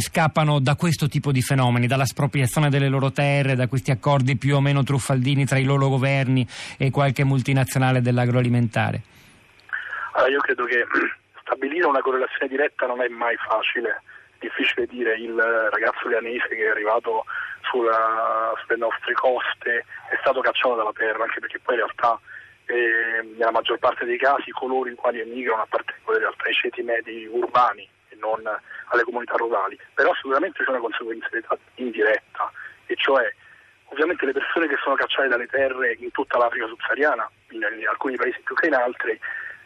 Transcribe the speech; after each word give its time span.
scappano 0.00 0.58
da 0.60 0.74
questo 0.74 1.08
tipo 1.08 1.30
di 1.32 1.42
fenomeni, 1.42 1.86
dalla 1.86 2.04
spropriazione 2.04 2.68
delle 2.70 2.88
loro 2.88 3.12
terre, 3.12 3.54
da 3.54 3.68
questi 3.68 3.90
accordi 3.90 4.36
più 4.36 4.56
o 4.56 4.60
meno 4.60 4.82
truffaldini 4.82 5.44
tra 5.44 5.58
i 5.58 5.64
loro 5.64 5.88
governi 5.88 6.46
e 6.76 6.90
qualche 6.90 7.24
multinazionale 7.24 8.00
dell'agroalimentare? 8.00 9.02
Allora, 10.12 10.32
io 10.32 10.40
credo 10.40 10.64
che 10.64 10.84
stabilire 11.42 11.86
una 11.86 12.00
correlazione 12.00 12.48
diretta 12.48 12.86
non 12.86 13.02
è 13.02 13.08
mai 13.08 13.36
facile, 13.36 13.88
è 13.90 14.36
difficile 14.40 14.86
dire 14.86 15.14
il 15.16 15.36
ragazzo 15.36 16.08
lianese 16.08 16.48
che 16.48 16.64
è 16.64 16.70
arrivato 16.70 17.24
sulla, 17.70 18.52
sulle 18.64 18.78
nostre 18.78 19.12
coste 19.14 19.84
è 20.10 20.16
stato 20.20 20.40
cacciato 20.40 20.74
dalla 20.74 20.92
terra, 20.92 21.22
anche 21.22 21.40
perché 21.40 21.58
poi 21.60 21.74
in 21.76 21.80
realtà 21.82 22.18
eh, 22.66 23.22
nella 23.36 23.50
maggior 23.50 23.78
parte 23.78 24.04
dei 24.04 24.18
casi 24.18 24.50
coloro 24.50 24.88
i 24.88 24.94
quali 24.94 25.20
emigrano 25.20 25.62
appartengono 25.62 26.16
in 26.16 26.22
realtà 26.22 26.44
ai 26.44 26.54
ceti 26.54 26.82
medi 26.82 27.26
urbani 27.30 27.88
non 28.18 28.42
alle 28.44 29.02
comunità 29.02 29.34
rurali, 29.36 29.78
però 29.94 30.14
sicuramente 30.14 30.64
c'è 30.64 30.70
una 30.70 30.80
conseguenza 30.80 31.28
indiretta, 31.74 32.52
e 32.86 32.94
cioè 32.96 33.32
ovviamente 33.84 34.26
le 34.26 34.32
persone 34.32 34.68
che 34.68 34.76
sono 34.82 34.94
cacciate 34.94 35.28
dalle 35.28 35.46
terre 35.46 35.96
in 35.98 36.10
tutta 36.10 36.38
l'Africa 36.38 36.66
subsahariana, 36.66 37.30
in, 37.50 37.66
in 37.78 37.86
alcuni 37.88 38.16
paesi 38.16 38.40
più 38.44 38.54
che 38.54 38.66
in 38.66 38.74
altri, 38.74 39.18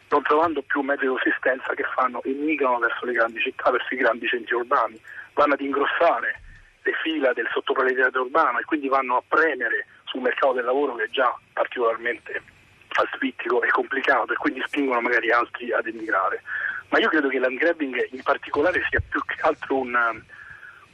non 0.09 0.21
trovando 0.21 0.61
più 0.61 0.81
mezzi 0.81 1.07
di 1.07 1.13
sussistenza 1.17 1.73
che 1.73 1.83
fanno, 1.95 2.21
emigrano 2.23 2.77
verso 2.79 3.05
le 3.05 3.13
grandi 3.13 3.39
città, 3.39 3.71
verso 3.71 3.93
i 3.93 3.97
grandi 3.97 4.27
centri 4.27 4.53
urbani, 4.53 4.99
vanno 5.33 5.53
ad 5.53 5.61
ingrossare 5.61 6.39
le 6.83 6.93
fila 7.01 7.33
del 7.33 7.49
sottoproletariato 7.51 8.21
urbano 8.21 8.59
e 8.59 8.65
quindi 8.65 8.87
vanno 8.87 9.17
a 9.17 9.23
premere 9.27 9.87
sul 10.03 10.21
mercato 10.21 10.53
del 10.53 10.65
lavoro 10.65 10.95
che 10.95 11.05
è 11.05 11.09
già 11.09 11.35
particolarmente 11.53 12.41
asfittico 12.89 13.63
e 13.63 13.69
complicato 13.69 14.33
e 14.33 14.35
quindi 14.35 14.61
spingono 14.65 15.01
magari 15.01 15.31
altri 15.31 15.71
ad 15.71 15.87
emigrare 15.87 16.43
ma 16.93 16.99
io 16.99 17.09
credo 17.09 17.27
che 17.27 17.39
land 17.39 17.57
grabbing 17.57 18.07
in 18.11 18.21
particolare 18.21 18.85
sia 18.87 19.01
più 19.09 19.19
che 19.25 19.41
altro 19.41 19.77
un, 19.77 20.21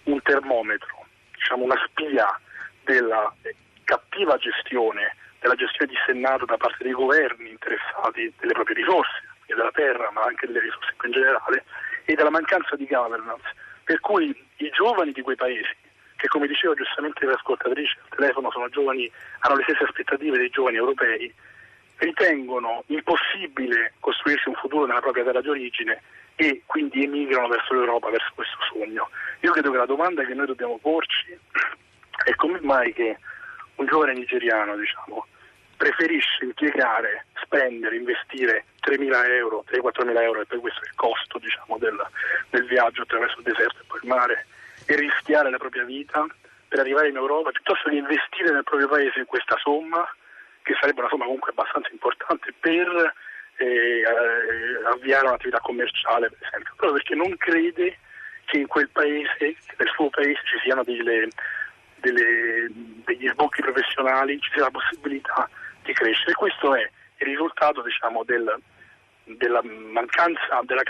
un 0.04 0.22
termometro, 0.22 1.06
diciamo 1.34 1.66
una 1.66 1.76
spia 1.88 2.40
della 2.86 3.36
cattiva 3.84 4.38
gestione, 4.38 5.14
della 5.42 5.56
gestione 5.56 5.92
dissennata 5.92 6.46
da 6.46 6.56
parte 6.56 6.86
dei 6.86 6.94
governi 6.94 7.50
interessati 7.50 8.34
delle 8.40 8.54
proprie 8.54 8.78
risorse, 8.78 9.24
della 9.46 9.72
terra, 9.74 10.10
ma 10.14 10.24
anche 10.24 10.48
delle 10.48 10.62
risorse 10.62 10.96
in 11.04 11.12
generale, 11.12 11.66
e 12.06 12.16
della 12.16 12.30
mancanza 12.30 12.78
di 12.78 12.88
governance. 12.88 13.44
Per 13.84 14.00
cui 14.00 14.34
i 14.56 14.70
giovani 14.70 15.12
di 15.12 15.22
quei 15.22 15.36
paesi, 15.36 15.76
che 16.16 16.28
come 16.30 16.48
diceva 16.48 16.76
giustamente 16.76 17.26
l'ascoltatrice 17.26 17.98
al 18.04 18.18
telefono 18.18 18.52
sono 18.52 18.70
giovani, 18.70 19.12
hanno 19.40 19.56
le 19.58 19.64
stesse 19.64 19.84
aspettative 19.84 20.38
dei 20.38 20.50
giovani 20.50 20.78
europei, 20.78 21.34
ritengono 22.00 22.84
impossibile 22.88 23.94
costruirsi 24.00 24.50
un 24.50 24.56
futuro 24.56 24.86
nella 24.86 25.02
propria 25.02 25.24
terra 25.24 25.42
di 25.42 25.50
origine 25.50 26.02
e 26.36 26.64
quindi 26.66 27.04
emigrano 27.04 27.48
verso 27.48 27.74
l'Europa, 27.74 28.10
verso 28.10 28.32
questo 28.34 28.58
sogno. 28.72 29.10
Io 29.42 29.52
credo 29.52 29.72
che 29.72 29.78
la 29.78 29.86
domanda 29.86 30.24
che 30.24 30.34
noi 30.34 30.46
dobbiamo 30.46 30.78
porci 30.78 31.38
è 32.24 32.34
come 32.36 32.60
mai 32.62 32.94
che 32.94 33.18
un 33.76 33.86
giovane 33.86 34.14
nigeriano 34.14 34.76
diciamo, 34.78 35.28
preferisce 35.76 36.46
impiegare, 36.46 37.26
spendere, 37.42 37.98
investire 37.98 38.66
3.000 38.86 39.30
euro, 39.32 39.64
3-4.000 39.70 40.22
euro, 40.22 40.42
e 40.42 40.46
poi 40.46 40.60
questo 40.60 40.82
è 40.82 40.86
il 40.86 40.96
costo 40.96 41.38
diciamo, 41.40 41.78
del, 41.78 41.98
del 42.50 42.66
viaggio 42.66 43.02
attraverso 43.02 43.40
il 43.40 43.44
deserto 43.44 43.80
e 43.82 43.86
poi 43.88 44.00
il 44.02 44.08
mare, 44.08 44.46
e 44.86 44.96
rischiare 44.96 45.50
la 45.50 45.58
propria 45.58 45.84
vita 45.84 46.26
per 46.68 46.80
arrivare 46.80 47.10
in 47.10 47.16
Europa, 47.16 47.52
piuttosto 47.52 47.90
che 47.90 47.96
investire 47.96 48.52
nel 48.52 48.64
proprio 48.64 48.88
paese 48.88 49.26
questa 49.26 49.58
somma 49.58 50.08
che 50.70 50.78
sarebbe 50.80 51.00
una 51.00 51.10
somma 51.10 51.26
comunque 51.26 51.50
abbastanza 51.50 51.90
importante 51.92 52.54
per 52.60 53.14
eh, 53.58 54.04
avviare 54.86 55.26
un'attività 55.26 55.60
commerciale, 55.62 56.30
per 56.30 56.48
esempio, 56.48 56.74
proprio 56.76 56.94
perché 56.94 57.16
non 57.16 57.36
crede 57.38 57.98
che 58.46 58.58
in 58.60 58.68
quel 58.68 58.88
paese, 58.90 59.58
nel 59.78 59.90
suo 59.96 60.10
paese, 60.10 60.40
ci 60.46 60.60
siano 60.62 60.84
delle, 60.84 61.28
delle, 61.96 62.70
degli 62.70 63.28
sbocchi 63.30 63.64
professionali, 63.64 64.40
ci 64.40 64.52
sia 64.54 64.62
la 64.62 64.70
possibilità 64.70 65.50
di 65.82 65.92
crescere. 65.94 66.34
Questo 66.34 66.76
è 66.76 66.82
il 66.82 67.26
risultato 67.26 67.82
diciamo, 67.82 68.24
del, 68.24 68.56
della 69.24 69.64
mancanza, 69.64 70.62
della, 70.66 70.84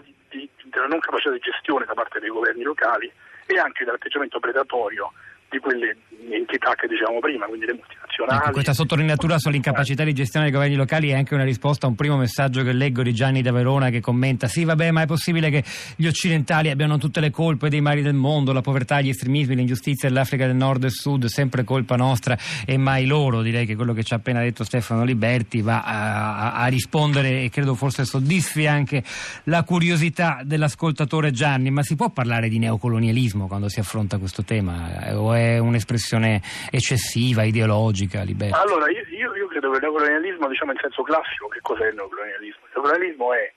di, 0.00 0.08
di, 0.30 0.50
della 0.64 0.86
non 0.86 1.00
capacità 1.00 1.30
di 1.30 1.40
gestione 1.40 1.84
da 1.84 1.92
parte 1.92 2.20
dei 2.20 2.30
governi 2.30 2.62
locali 2.62 3.12
e 3.44 3.58
anche 3.58 3.84
dell'atteggiamento 3.84 4.40
predatorio 4.40 5.12
di 5.50 5.58
quelle 5.58 5.96
entità 6.30 6.74
che 6.74 6.88
dicevamo 6.88 7.20
prima, 7.20 7.44
quindi 7.46 7.66
le 7.66 7.74
multinazionali. 7.74 8.05
Ecco, 8.18 8.50
questa 8.50 8.72
sottolineatura 8.72 9.38
sull'incapacità 9.38 10.02
di 10.02 10.14
gestione 10.14 10.46
dei 10.46 10.54
governi 10.54 10.74
locali 10.74 11.10
è 11.10 11.14
anche 11.14 11.34
una 11.34 11.44
risposta 11.44 11.86
a 11.86 11.90
un 11.90 11.94
primo 11.96 12.16
messaggio 12.16 12.62
che 12.62 12.72
leggo 12.72 13.02
di 13.02 13.12
Gianni 13.12 13.42
da 13.42 13.52
Verona 13.52 13.90
che 13.90 14.00
commenta 14.00 14.48
sì 14.48 14.64
vabbè 14.64 14.90
ma 14.90 15.02
è 15.02 15.06
possibile 15.06 15.50
che 15.50 15.62
gli 15.96 16.06
occidentali 16.06 16.70
abbiano 16.70 16.96
tutte 16.96 17.20
le 17.20 17.30
colpe 17.30 17.68
dei 17.68 17.82
mali 17.82 18.00
del 18.00 18.14
mondo, 18.14 18.52
la 18.52 18.62
povertà, 18.62 19.02
gli 19.02 19.10
estremismi, 19.10 19.54
l'ingiustizia 19.54 20.08
dell'Africa 20.08 20.46
del 20.46 20.56
Nord 20.56 20.84
e 20.84 20.90
Sud, 20.90 21.26
sempre 21.26 21.64
colpa 21.64 21.96
nostra 21.96 22.38
e 22.64 22.78
mai 22.78 23.04
loro, 23.04 23.42
direi 23.42 23.66
che 23.66 23.76
quello 23.76 23.92
che 23.92 24.02
ci 24.02 24.14
ha 24.14 24.16
appena 24.16 24.40
detto 24.40 24.64
Stefano 24.64 25.04
Liberti 25.04 25.60
va 25.60 25.82
a, 25.82 26.52
a 26.54 26.66
rispondere 26.68 27.42
e 27.42 27.50
credo 27.50 27.74
forse 27.74 28.06
soddisfi 28.06 28.66
anche 28.66 29.04
la 29.44 29.62
curiosità 29.62 30.40
dell'ascoltatore 30.42 31.32
Gianni, 31.32 31.70
ma 31.70 31.82
si 31.82 31.96
può 31.96 32.08
parlare 32.08 32.48
di 32.48 32.58
neocolonialismo 32.58 33.46
quando 33.46 33.68
si 33.68 33.78
affronta 33.78 34.16
questo 34.16 34.42
tema? 34.42 35.14
O 35.14 35.34
è 35.34 35.58
un'espressione 35.58 36.40
eccessiva, 36.70 37.42
ideologica, 37.42 38.05
liberale? 38.24 38.62
Allora, 38.62 38.90
io, 38.90 39.02
io, 39.10 39.34
io, 39.34 39.46
credo 39.46 39.70
che 39.70 39.76
il 39.76 39.82
neocolonialismo, 39.82 40.48
diciamo 40.48 40.72
in 40.72 40.78
senso 40.80 41.02
classico, 41.02 41.48
che 41.48 41.60
cos'è 41.60 41.88
il 41.88 41.94
neocolonialismo? 41.94 42.64
Il 42.66 42.72
neocolonialismo 42.74 43.32
è, 43.34 43.52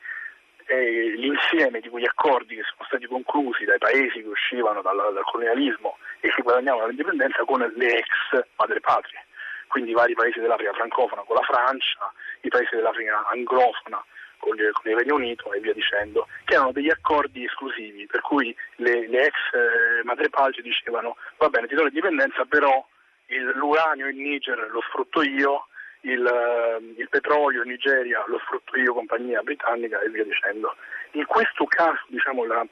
è 0.66 0.82
l'insieme 1.16 1.80
di 1.80 1.90
quegli 1.90 2.06
accordi 2.06 2.56
che 2.56 2.64
sono 2.64 2.86
stati 2.88 3.06
conclusi 3.08 3.66
dai 3.66 3.78
paesi 3.78 4.22
che 4.22 4.28
uscivano 4.28 4.82
dal, 4.82 4.98
dal 5.14 5.24
colonialismo 5.24 5.98
e 6.20 6.30
che 6.30 6.42
guadagnavano 6.42 6.88
l'indipendenza 6.88 7.44
con 7.46 7.60
le 7.60 7.98
ex 7.98 8.46
madrepatrie, 8.58 9.26
quindi 9.68 9.92
i 9.92 9.94
vari 9.94 10.14
paesi 10.14 10.40
dell'Africa 10.40 10.74
francofona 10.74 11.22
con 11.22 11.36
la 11.36 11.44
Francia, 11.44 12.12
i 12.42 12.50
paesi 12.50 12.76
dell'Africa 12.76 13.28
anglofona 13.30 14.04
con 14.40 14.58
il 14.58 14.72
Regno 14.96 15.16
Unito 15.16 15.52
e 15.54 15.60
via 15.60 15.74
dicendo, 15.74 16.28
che 16.46 16.56
erano 16.56 16.72
degli 16.72 16.90
accordi 16.90 17.44
esclusivi, 17.44 18.06
per 18.08 18.22
cui 18.22 18.56
le, 18.78 19.08
le 19.08 19.26
ex 19.26 19.36
eh, 19.54 20.04
madrepatrie 20.04 20.64
dicevano 20.64 21.18
va 21.38 21.50
bene 21.50 21.68
ti 21.68 21.76
do 21.76 21.84
l'indipendenza 21.84 22.46
però 22.46 22.86
il, 23.30 23.52
l'uranio 23.56 24.08
in 24.08 24.22
Niger 24.22 24.70
lo 24.72 24.82
sfrutto 24.82 25.22
io, 25.22 25.68
il, 26.02 26.24
uh, 26.24 26.84
il, 26.98 27.10
petrolio 27.10 27.64
in 27.64 27.70
Nigeria 27.70 28.24
lo 28.28 28.40
sfrutto 28.40 28.78
io, 28.78 28.94
compagnia 28.94 29.42
britannica 29.42 30.00
e 30.00 30.10
via 30.10 30.24
dicendo. 30.24 30.76
In 31.12 31.26
questo 31.26 31.66
caso 31.66 32.02
diciamo, 32.08 32.46
la, 32.46 32.66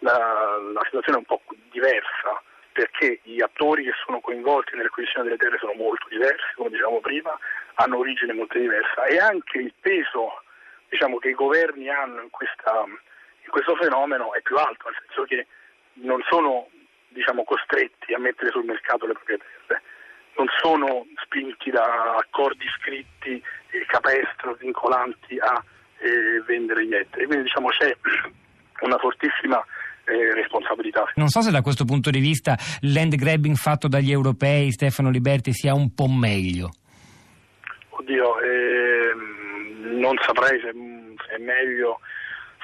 la, 0.00 0.58
la, 0.72 0.82
situazione 0.84 1.18
è 1.18 1.24
un 1.26 1.36
po' 1.36 1.42
diversa 1.70 2.42
perché 2.72 3.20
gli 3.22 3.40
attori 3.40 3.84
che 3.84 3.92
sono 4.04 4.20
coinvolti 4.20 4.74
nell'acquisizione 4.74 5.24
delle 5.24 5.36
terre 5.36 5.58
sono 5.58 5.74
molto 5.74 6.08
diversi, 6.08 6.54
come 6.56 6.70
dicevamo 6.70 7.00
prima, 7.00 7.38
hanno 7.74 7.98
origine 7.98 8.32
molto 8.32 8.58
diversa 8.58 9.04
e 9.04 9.18
anche 9.18 9.58
il 9.58 9.74
peso 9.78 10.42
diciamo, 10.88 11.18
che 11.18 11.28
i 11.28 11.34
governi 11.34 11.88
hanno 11.90 12.22
in, 12.22 12.30
questa, 12.30 12.84
in, 12.86 13.50
questo 13.50 13.76
fenomeno 13.76 14.32
è 14.32 14.40
più 14.40 14.56
alto, 14.56 14.88
nel 14.88 14.96
senso 15.06 15.24
che 15.24 15.46
non 15.94 16.22
sono 16.28 16.68
diciamo, 17.08 17.44
costretti 17.44 18.14
a 18.14 18.18
mettere 18.18 18.50
sul 18.50 18.64
mercato 18.64 19.06
le 19.06 19.12
proprie 19.12 19.38
terre, 19.66 19.82
non 20.36 20.46
sono 20.60 21.06
spinti 21.24 21.70
da 21.70 22.16
accordi 22.16 22.64
scritti 22.80 23.42
e 23.70 23.84
capestro 23.86 24.54
vincolanti 24.58 25.38
a 25.38 25.62
eh, 25.98 26.42
vendere 26.46 26.86
gli 26.86 26.94
ettari. 26.94 27.26
Quindi 27.26 27.44
diciamo, 27.44 27.68
c'è 27.68 27.96
una 28.80 28.98
fortissima 28.98 29.64
eh, 30.04 30.34
responsabilità. 30.34 31.10
Non 31.14 31.28
so 31.28 31.40
se 31.40 31.50
da 31.50 31.62
questo 31.62 31.84
punto 31.84 32.10
di 32.10 32.20
vista 32.20 32.56
l'end 32.80 33.14
grabbing 33.14 33.56
fatto 33.56 33.88
dagli 33.88 34.10
europei, 34.10 34.72
Stefano 34.72 35.10
Liberti, 35.10 35.52
sia 35.52 35.74
un 35.74 35.94
po' 35.94 36.08
meglio. 36.08 36.70
Oddio, 37.90 38.40
ehm 38.40 39.42
non 40.02 40.16
saprei 40.24 40.60
se, 40.60 40.72
se 40.72 41.34
è 41.34 41.38
meglio 41.38 42.00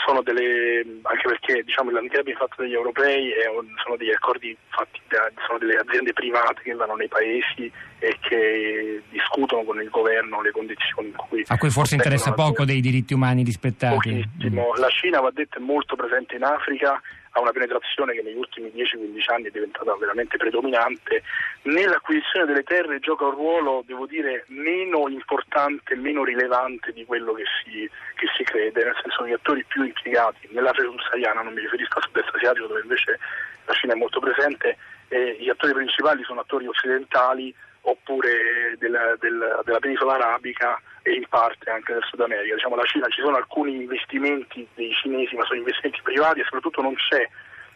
sono 0.04 0.22
delle, 0.22 0.84
anche 1.02 1.28
perché 1.28 1.62
diciamo, 1.64 1.90
l'antitrabbing 1.90 2.36
fatto 2.36 2.62
dagli 2.62 2.74
europei 2.74 3.32
un, 3.56 3.66
sono 3.82 3.96
degli 3.96 4.10
accordi 4.10 4.56
fatti 4.68 5.00
da 5.08 5.30
sono 5.46 5.58
delle 5.58 5.76
aziende 5.76 6.12
private 6.12 6.62
che 6.62 6.74
vanno 6.74 6.94
nei 6.94 7.08
paesi 7.08 7.70
e 7.98 8.16
che 8.20 9.02
discutono 9.10 9.64
con 9.64 9.80
il 9.80 9.90
governo 9.90 10.40
le 10.40 10.52
condizioni 10.52 11.08
in 11.08 11.16
cui 11.16 11.44
a 11.46 11.58
cui 11.58 11.70
forse 11.70 11.96
interessa 11.96 12.32
poco 12.32 12.64
dei 12.64 12.80
diritti 12.80 13.14
umani 13.14 13.42
rispettati 13.42 13.94
Pochissimo. 13.94 14.74
la 14.76 14.88
Cina 14.88 15.20
va 15.20 15.30
detto 15.32 15.58
è 15.58 15.62
molto 15.62 15.96
presente 15.96 16.36
in 16.36 16.44
Africa 16.44 17.00
ha 17.32 17.40
una 17.40 17.52
penetrazione 17.52 18.14
che 18.14 18.22
negli 18.22 18.36
ultimi 18.36 18.70
10-15 18.74 19.32
anni 19.32 19.46
è 19.46 19.50
diventata 19.50 19.94
veramente 19.96 20.36
predominante. 20.36 21.22
Nell'acquisizione 21.62 22.46
delle 22.46 22.62
terre 22.62 22.98
gioca 23.00 23.24
un 23.24 23.32
ruolo, 23.32 23.82
devo 23.86 24.06
dire, 24.06 24.44
meno 24.48 25.08
importante, 25.08 25.94
meno 25.96 26.24
rilevante 26.24 26.92
di 26.92 27.04
quello 27.04 27.32
che 27.32 27.44
si, 27.62 27.88
che 28.14 28.26
si 28.36 28.44
crede, 28.44 28.84
nel 28.84 28.96
senso 29.02 29.22
che 29.22 29.30
gli 29.30 29.34
attori 29.34 29.64
più 29.64 29.82
impiegati 29.84 30.48
nell'Africa 30.50 30.90
subsahariana, 30.90 31.42
non 31.42 31.52
mi 31.52 31.60
riferisco 31.60 31.98
al 31.98 32.04
sud-est 32.04 32.34
asiatico 32.34 32.66
dove 32.66 32.80
invece 32.80 33.18
la 33.64 33.74
Cina 33.74 33.92
è 33.92 33.96
molto 33.96 34.20
presente, 34.20 34.76
eh, 35.08 35.36
gli 35.38 35.48
attori 35.48 35.72
principali 35.72 36.22
sono 36.24 36.40
attori 36.40 36.66
occidentali 36.66 37.54
oppure 37.82 38.76
della, 38.78 39.16
della, 39.18 39.60
della 39.64 39.78
penisola 39.78 40.14
arabica 40.14 40.80
e 41.02 41.12
in 41.12 41.24
parte 41.28 41.70
anche 41.70 41.92
del 41.92 42.04
Sud 42.04 42.20
America. 42.20 42.54
Diciamo, 42.54 42.76
la 42.76 42.84
Cina 42.84 43.08
ci 43.08 43.20
sono 43.20 43.36
alcuni 43.36 43.74
investimenti 43.74 44.66
dei 44.74 44.92
cinesi, 44.92 45.36
ma 45.36 45.44
sono 45.44 45.58
investimenti 45.58 46.00
privati 46.02 46.40
e 46.40 46.44
soprattutto 46.44 46.82
non 46.82 46.94
c'è 46.94 47.28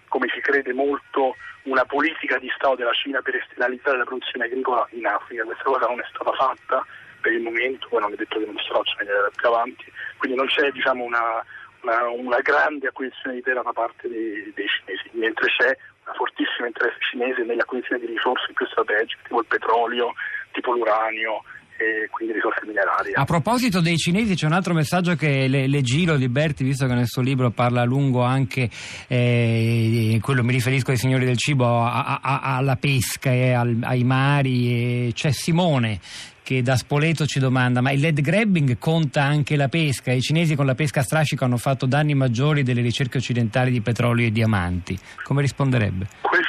come 0.09 0.29
si 0.29 0.41
crede 0.41 0.75
molto, 0.75 1.37
una 1.63 1.87
politica 1.87 2.37
di 2.37 2.53
Stato 2.55 2.75
della 2.75 2.93
Cina 2.93 3.23
per 3.23 3.37
esternalizzare 3.37 3.97
la 3.97 4.05
produzione 4.05 4.45
agricola 4.45 4.87
in 4.91 5.07
Africa. 5.07 5.45
Questa 5.45 5.65
cosa 5.65 5.87
non 5.87 6.01
è 6.01 6.05
stata 6.11 6.33
fatta 6.33 6.85
per 7.23 7.33
il 7.33 7.41
momento, 7.41 7.89
poi 7.89 8.01
non 8.01 8.13
è 8.13 8.17
detto 8.17 8.39
che 8.39 8.45
non 8.45 8.59
si 8.59 8.69
faccia 8.69 8.97
venire 8.99 9.31
più 9.35 9.49
avanti, 9.49 9.91
quindi 10.19 10.37
non 10.37 10.49
c'è 10.49 10.71
diciamo, 10.71 11.05
una, 11.05 11.43
una, 11.81 12.09
una, 12.11 12.41
grande 12.41 12.89
acquisizione 12.89 13.37
di 13.37 13.43
terra 13.43 13.63
da 13.63 13.73
parte 13.73 14.09
dei, 14.09 14.53
dei 14.53 14.69
cinesi, 14.69 15.09
mentre 15.13 15.49
c'è 15.49 15.77
una 16.05 16.15
fortissimo 16.15 16.67
interesse 16.67 16.99
cinese 17.11 17.43
nelle 17.45 17.63
acquisizioni 17.63 18.05
di 18.05 18.13
risorse 18.13 18.53
più 18.53 18.67
strategiche, 18.67 19.23
tipo 19.23 19.41
il 19.41 19.47
petrolio, 19.47 20.13
tipo 20.51 20.73
l'uranio, 20.73 21.43
e 21.83 22.09
quindi 22.11 22.35
risorse 22.35 22.61
minerarie. 22.67 23.13
A 23.15 23.25
proposito 23.25 23.81
dei 23.81 23.97
cinesi 23.97 24.35
c'è 24.35 24.47
un 24.47 24.53
altro 24.53 24.75
messaggio 24.75 25.15
che 25.15 25.49
le, 25.49 25.67
le 25.67 25.83
giro 25.83 26.15
Liberti, 26.15 26.65
visto 26.65 26.87
che 26.87 26.95
nel 26.95 27.09
suo 27.09 27.23
libro 27.23 27.51
parla 27.51 27.83
a 27.83 27.85
lungo 27.85 28.23
anche, 28.23 28.71
eh, 29.09 30.19
quello 30.21 30.45
mi 30.45 30.53
riferisco 30.53 30.91
ai 30.91 30.97
signori 30.97 31.25
del 31.25 31.37
cibo, 31.37 31.83
a, 31.83 32.21
a, 32.23 32.57
alla 32.57 32.77
pesca 32.77 33.31
e 33.33 33.53
al, 33.53 33.79
ai 33.83 34.05
mari, 34.05 35.07
e 35.09 35.13
c'è 35.13 35.33
Simone 35.33 36.01
che 36.43 36.61
da 36.61 36.75
Spoleto 36.75 37.25
ci 37.25 37.39
domanda 37.39 37.81
ma 37.81 37.93
il 37.93 38.01
lead 38.01 38.21
grabbing 38.21 38.77
conta 38.79 39.23
anche 39.23 39.57
la 39.57 39.69
pesca? 39.69 40.13
I 40.13 40.21
cinesi 40.21 40.57
con 40.57 40.67
la 40.67 40.75
pesca 40.75 41.01
a 41.01 41.03
strascico 41.03 41.45
hanno 41.45 41.57
fatto 41.57 41.87
danni 41.87 42.15
maggiori 42.15 42.63
delle 42.63 42.83
ricerche 42.83 43.19
occidentali 43.19 43.71
di 43.71 43.81
petrolio 43.81 44.27
e 44.27 44.33
diamanti. 44.33 44.99
Come 45.23 45.41
risponderebbe? 45.43 46.07
È 46.21 46.42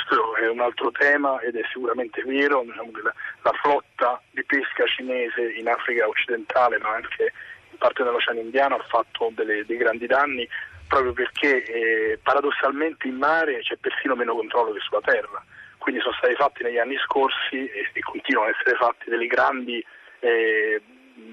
un 0.54 0.62
altro 0.62 0.92
tema 0.92 1.40
ed 1.42 1.56
è 1.56 1.62
sicuramente 1.72 2.24
vero, 2.24 2.64
diciamo 2.64 2.92
la, 3.04 3.14
la 3.42 3.52
flotta 3.62 4.22
di 4.32 4.44
pesca 4.46 4.86
cinese 4.86 5.54
in 5.54 5.68
Africa 5.68 6.08
occidentale 6.08 6.78
ma 6.80 6.96
anche 6.96 7.34
in 7.72 7.78
parte 7.78 8.04
dell'Oceano 8.04 8.40
Indiano 8.40 8.76
ha 8.76 8.86
fatto 8.88 9.32
delle, 9.36 9.66
dei 9.66 9.78
grandi 9.78 10.08
danni 10.08 10.48
proprio 10.88 11.14
perché 11.14 11.64
eh, 11.64 12.20
paradossalmente 12.22 13.08
in 13.08 13.16
mare 13.16 13.60
c'è 13.62 13.76
persino 13.78 14.16
meno 14.16 14.36
controllo 14.36 14.72
che 14.74 14.80
sulla 14.80 15.02
terra 15.02 15.44
quindi 15.78 16.02
sono 16.02 16.14
stati 16.14 16.36
fatti 16.36 16.64
negli 16.64 16.78
anni 16.78 16.98
scorsi 16.98 17.68
e, 17.68 17.90
e 17.92 18.00
continuano 18.02 18.50
ad 18.50 18.56
essere 18.58 18.78
fatti 18.78 19.10
delle 19.10 19.28
grandi 19.28 19.84
eh, 20.20 20.82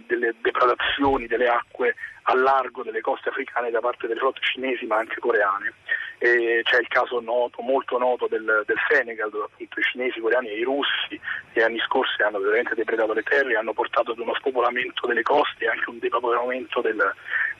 delle 0.06 0.34
depredazioni 0.40 1.26
delle 1.26 1.48
acque 1.48 1.94
a 2.24 2.34
largo 2.34 2.82
delle 2.82 3.00
coste 3.00 3.28
africane 3.30 3.70
da 3.70 3.80
parte 3.80 4.06
delle 4.06 4.18
flotte 4.18 4.40
cinesi 4.42 4.86
ma 4.86 4.96
anche 4.96 5.18
coreane. 5.20 5.72
E 6.22 6.60
c'è 6.64 6.78
il 6.78 6.88
caso 6.88 7.18
noto, 7.20 7.62
molto 7.62 7.96
noto 7.96 8.26
del, 8.28 8.44
del 8.66 8.76
Senegal 8.90 9.30
dove 9.30 9.44
appunto 9.44 9.80
i 9.80 9.82
cinesi, 9.82 10.18
i 10.18 10.20
coreani 10.20 10.48
e 10.48 10.58
i 10.58 10.64
russi 10.64 11.18
negli 11.54 11.64
anni 11.64 11.78
scorsi 11.78 12.20
hanno 12.20 12.38
veramente 12.40 12.74
depredato 12.74 13.14
le 13.14 13.22
terre 13.22 13.52
e 13.52 13.56
hanno 13.56 13.72
portato 13.72 14.12
ad 14.12 14.18
uno 14.18 14.34
spopolamento 14.34 15.06
delle 15.06 15.22
coste 15.22 15.64
e 15.64 15.68
anche 15.68 15.88
un 15.88 15.98
depopolamento 15.98 16.82
del, 16.82 17.14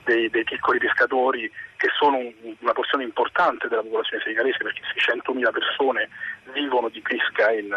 dei, 0.04 0.28
dei, 0.30 0.44
piccoli 0.44 0.78
pescatori 0.78 1.50
che 1.76 1.88
sono 1.98 2.18
un, 2.18 2.32
una 2.60 2.72
porzione 2.72 3.04
importante 3.04 3.68
della 3.68 3.82
popolazione 3.82 4.22
senegalese 4.22 4.58
perché 4.58 4.80
600.000 4.96 5.50
persone 5.50 6.08
vivono 6.52 6.88
di 6.88 7.00
pesca 7.00 7.50
in, 7.52 7.74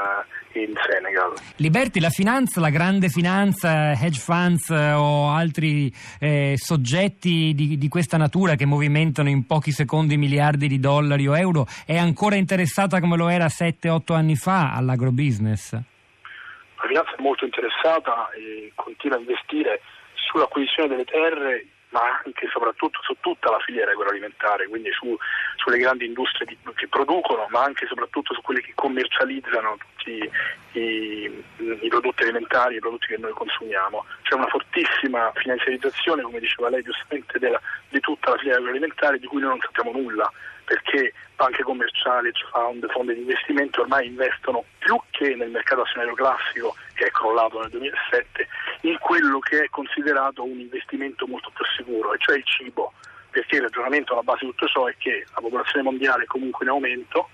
in, 0.54 0.74
Senegal. 0.88 1.34
Liberti, 1.58 2.00
la 2.00 2.10
finanza, 2.10 2.60
la 2.60 2.70
grande 2.70 3.10
finanza, 3.10 3.92
hedge 3.92 4.20
funds 4.20 4.70
eh, 4.70 4.92
o 4.92 5.30
altri 5.30 5.92
eh, 6.20 6.56
soggetti 6.58 7.54
di, 7.54 7.78
di, 7.78 7.88
questa 7.88 8.18
natura 8.18 8.56
che 8.56 8.66
movimentano 8.66 9.30
in 9.30 9.46
pochi 9.46 9.72
secondi 9.72 10.18
miliardi 10.18 10.68
di 10.68 10.80
dollari 10.80 11.28
o 11.28 11.38
euro 11.38 11.66
è 11.86 11.98
ancora 11.98 12.36
interessata 12.36 13.00
come 13.00 13.18
lo 13.18 13.30
era 13.30 13.46
7-8 13.46 14.14
anni 14.14 14.36
fa 14.36 14.74
all'agrobusiness? 14.74 15.74
La 15.74 16.88
finanza 16.88 17.16
è 17.16 17.22
molto 17.22 17.46
interessata 17.46 18.30
e 18.32 18.72
continua 18.76 19.18
a 19.18 19.20
investire 19.20 19.82
sull'acquisizione 20.16 20.90
delle 20.90 21.06
terre 21.06 21.66
ma 21.94 22.20
anche 22.26 22.46
e 22.46 22.50
soprattutto 22.50 23.00
su 23.04 23.16
tutta 23.22 23.52
la 23.52 23.60
filiera 23.60 23.92
agroalimentare, 23.92 24.68
quindi 24.68 24.92
su, 24.92 25.16
sulle 25.64 25.78
grandi 25.78 26.06
industrie 26.06 26.46
di, 26.46 26.58
che 26.76 26.88
producono, 26.88 27.48
ma 27.50 27.64
anche 27.64 27.86
e 27.86 27.88
soprattutto 27.88 28.34
su 28.34 28.42
quelle 28.42 28.62
che 28.62 28.74
commercializzano 28.76 29.78
tutti 29.78 30.30
i, 30.74 31.44
i, 31.82 31.88
prodotti 31.88 32.24
alimentari, 32.24 32.76
i 32.76 32.80
prodotti 32.80 33.08
che 33.08 33.18
noi 33.18 33.32
consumiamo. 33.32 34.06
C'è 34.24 34.36
una 34.36 34.48
fortissima 34.48 35.32
finanziarizzazione, 35.36 36.22
come 36.22 36.40
diceva 36.40 36.70
lei 36.70 36.84
giustamente, 36.84 37.40
della, 37.40 37.60
di 37.90 38.00
tutta 38.02 38.32
la 38.32 38.38
filiera 38.38 38.60
agroalimentare 38.60 39.20
di 39.20 39.28
cui 39.28 39.40
noi 39.40 39.52
non 39.52 39.60
sappiamo 39.62 39.92
nulla 39.92 40.30
perché 40.66 41.14
banche 41.36 41.64
commerciali, 41.64 42.32
fund, 42.52 42.90
fondi 42.92 43.14
di 43.14 43.20
investimento 43.20 43.82
ormai 43.82 44.08
investono 44.08 44.64
più 44.78 44.98
che 45.12 45.36
nel 45.36 45.50
mercato 45.50 45.82
azionario 45.82 46.14
classico 46.14 46.76
che 46.94 47.06
è 47.06 47.12
crollato 47.12 47.60
nel 47.60 47.70
2007 47.70 48.48
in 48.82 48.98
quello 49.00 49.40
che 49.40 49.64
è 49.64 49.70
considerato 49.70 50.44
un 50.44 50.60
investimento 50.60 51.28
molto 51.28 51.52
più 51.54 51.66
sicuro, 51.76 52.14
e 52.14 52.18
cioè 52.20 52.38
il 52.38 52.46
cibo, 52.46 52.94
perché 53.34 53.56
il 53.56 53.64
ragionamento 53.64 54.14
alla 54.14 54.22
base 54.22 54.46
di 54.46 54.52
tutto 54.52 54.68
ciò 54.68 54.86
è 54.86 54.96
che 54.98 55.26
la 55.34 55.42
popolazione 55.42 55.84
mondiale 55.84 56.24
è 56.24 56.28
comunque 56.28 56.64
in 56.64 56.72
aumento 56.72 57.30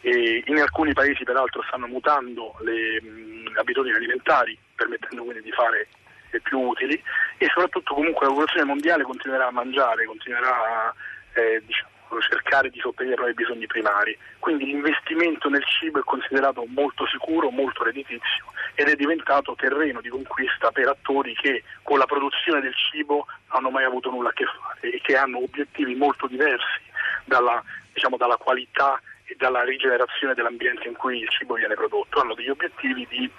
e 0.00 0.42
in 0.46 0.58
alcuni 0.58 0.94
paesi 0.94 1.24
peraltro 1.24 1.62
stanno 1.68 1.86
mutando 1.86 2.56
le 2.60 3.02
mh, 3.02 3.58
abitudini 3.58 3.94
alimentari, 3.94 4.58
permettendo 4.74 5.22
quindi 5.22 5.42
di 5.42 5.52
fare 5.52 5.88
più 6.42 6.58
utili 6.58 7.00
e 7.36 7.46
soprattutto 7.52 7.92
comunque 7.92 8.24
la 8.24 8.32
popolazione 8.32 8.66
mondiale 8.66 9.02
continuerà 9.02 9.48
a 9.48 9.52
mangiare, 9.52 10.06
continuerà 10.06 10.94
eh, 11.34 11.60
diciamo, 11.66 11.90
cercare 12.20 12.70
di 12.70 12.78
sopperire 12.80 13.24
ai 13.24 13.34
bisogni 13.34 13.66
primari. 13.66 14.16
Quindi 14.38 14.64
l'investimento 14.64 15.48
nel 15.48 15.64
cibo 15.64 16.00
è 16.00 16.04
considerato 16.04 16.64
molto 16.66 17.06
sicuro, 17.06 17.50
molto 17.50 17.84
redditizio 17.84 18.44
ed 18.74 18.88
è 18.88 18.96
diventato 18.96 19.54
terreno 19.54 20.00
di 20.00 20.08
conquista 20.08 20.70
per 20.70 20.88
attori 20.88 21.34
che 21.34 21.62
con 21.82 21.98
la 21.98 22.06
produzione 22.06 22.60
del 22.60 22.74
cibo 22.74 23.26
non 23.26 23.58
hanno 23.58 23.70
mai 23.70 23.84
avuto 23.84 24.10
nulla 24.10 24.30
a 24.30 24.32
che 24.32 24.44
fare 24.44 24.90
e 24.90 25.00
che 25.02 25.16
hanno 25.16 25.42
obiettivi 25.42 25.94
molto 25.94 26.26
diversi 26.26 26.80
dalla, 27.24 27.62
diciamo, 27.92 28.16
dalla 28.16 28.36
qualità 28.36 29.00
e 29.24 29.34
dalla 29.36 29.62
rigenerazione 29.62 30.34
dell'ambiente 30.34 30.88
in 30.88 30.94
cui 30.94 31.20
il 31.20 31.28
cibo 31.28 31.54
viene 31.54 31.74
prodotto. 31.74 32.20
Hanno 32.20 32.34
degli 32.34 32.48
obiettivi 32.48 33.06
di 33.08 33.30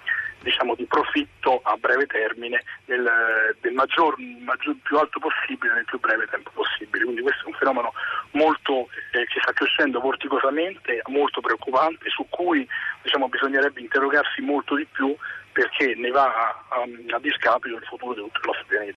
diciamo, 0.42 0.74
di 0.74 0.84
profitto 0.84 1.60
a 1.62 1.76
breve 1.76 2.06
termine 2.06 2.62
del, 2.84 3.08
del 3.60 3.72
maggior, 3.72 4.18
maggior, 4.18 4.74
più 4.82 4.98
alto 4.98 5.18
possibile 5.18 5.74
nel 5.74 5.84
più 5.84 5.98
breve 5.98 6.26
tempo 6.26 6.50
possibile. 6.52 7.04
Quindi 7.04 7.22
questo 7.22 7.44
è 7.44 7.46
un 7.46 7.54
fenomeno 7.54 7.92
molto, 8.32 8.88
eh, 9.12 9.24
che 9.26 9.40
sta 9.40 9.52
crescendo 9.52 10.00
vorticosamente, 10.00 11.02
molto 11.06 11.40
preoccupante, 11.40 12.08
su 12.10 12.26
cui 12.28 12.66
diciamo, 13.02 13.28
bisognerebbe 13.28 13.80
interrogarsi 13.80 14.40
molto 14.40 14.76
di 14.76 14.86
più 14.90 15.14
perché 15.52 15.94
ne 15.96 16.10
va 16.10 16.24
a, 16.24 16.64
a, 16.68 17.16
a 17.16 17.18
discapito 17.20 17.74
del 17.76 17.86
futuro 17.86 18.14
di 18.14 18.20
tutto 18.20 18.38
il 18.40 18.46
nostro 18.46 18.66
pianeta. 18.66 18.90